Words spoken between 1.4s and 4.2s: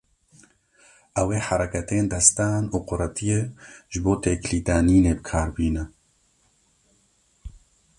hereketên destan û quretiyê ji bo